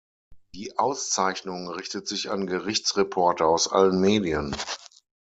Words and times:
Die 0.55 0.79
Auszeichnung 0.79 1.69
richtet 1.69 2.07
sich 2.07 2.31
an 2.31 2.47
Gerichtsreporter 2.47 3.45
aus 3.45 3.71
allen 3.71 4.01
Medien. 4.01 4.55